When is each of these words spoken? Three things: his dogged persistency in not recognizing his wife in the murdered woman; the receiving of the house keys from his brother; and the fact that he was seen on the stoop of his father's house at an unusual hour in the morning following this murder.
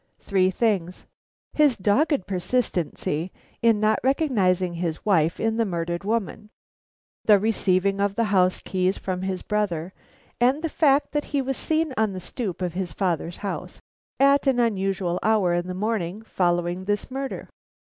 Three 0.19 0.49
things: 0.49 1.05
his 1.53 1.77
dogged 1.77 2.25
persistency 2.25 3.31
in 3.61 3.79
not 3.79 3.99
recognizing 4.03 4.73
his 4.73 5.05
wife 5.05 5.39
in 5.39 5.57
the 5.57 5.63
murdered 5.63 6.03
woman; 6.03 6.49
the 7.25 7.37
receiving 7.37 8.01
of 8.01 8.15
the 8.15 8.23
house 8.23 8.63
keys 8.63 8.97
from 8.97 9.21
his 9.21 9.43
brother; 9.43 9.93
and 10.39 10.63
the 10.63 10.69
fact 10.69 11.11
that 11.11 11.25
he 11.25 11.39
was 11.43 11.55
seen 11.55 11.93
on 11.97 12.13
the 12.13 12.19
stoop 12.19 12.63
of 12.63 12.73
his 12.73 12.91
father's 12.93 13.37
house 13.45 13.79
at 14.19 14.47
an 14.47 14.59
unusual 14.59 15.19
hour 15.21 15.53
in 15.53 15.67
the 15.67 15.75
morning 15.75 16.23
following 16.23 16.85
this 16.85 17.11
murder. 17.11 17.47